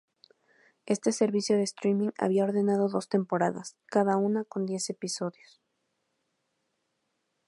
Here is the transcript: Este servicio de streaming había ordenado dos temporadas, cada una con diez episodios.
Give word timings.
Este 0.87 1.11
servicio 1.11 1.57
de 1.57 1.61
streaming 1.63 2.09
había 2.17 2.45
ordenado 2.45 2.89
dos 2.89 3.07
temporadas, 3.07 3.75
cada 3.85 4.17
una 4.17 4.45
con 4.45 4.65
diez 4.65 4.89
episodios. 4.89 5.61